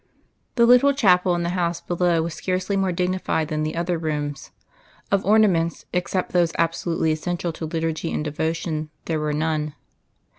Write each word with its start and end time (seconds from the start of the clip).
III 0.01 0.49
The 0.55 0.65
little 0.65 0.93
chapel 0.95 1.35
in 1.35 1.43
the 1.43 1.49
house 1.49 1.79
below 1.79 2.23
was 2.23 2.33
scarcely 2.33 2.75
more 2.75 2.91
dignified 2.91 3.49
than 3.49 3.61
the 3.61 3.75
other 3.75 3.99
rooms. 3.99 4.49
Of 5.11 5.23
ornaments, 5.23 5.85
except 5.93 6.31
those 6.31 6.53
absolutely 6.57 7.11
essential 7.11 7.53
to 7.53 7.67
liturgy 7.67 8.11
and 8.11 8.23
devotion, 8.25 8.89
there 9.05 9.19
were 9.19 9.31
none. 9.31 9.75